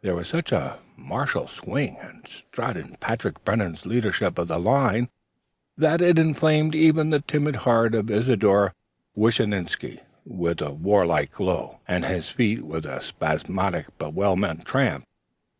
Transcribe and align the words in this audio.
There 0.00 0.16
was 0.16 0.26
such 0.26 0.50
a 0.50 0.80
martial 0.96 1.46
swing 1.46 1.96
and 2.00 2.26
strut 2.26 2.76
in 2.76 2.96
Patrick 2.98 3.44
Brennan's 3.44 3.86
leadership 3.86 4.36
of 4.36 4.48
the 4.48 4.58
line 4.58 5.08
that 5.78 6.00
it 6.02 6.18
inflamed 6.18 6.74
even 6.74 7.10
the 7.10 7.20
timid 7.20 7.54
heart 7.54 7.94
of 7.94 8.10
Isidore 8.10 8.74
Wishnewsky 9.16 10.00
with 10.24 10.60
a 10.60 10.72
war 10.72 11.06
like 11.06 11.30
glow 11.30 11.78
and 11.86 12.04
his 12.04 12.28
feet 12.28 12.64
with 12.64 12.84
a 12.84 13.00
spasmodic 13.00 13.86
but 13.96 14.12
well 14.12 14.34
meant 14.34 14.64
tramp. 14.64 15.04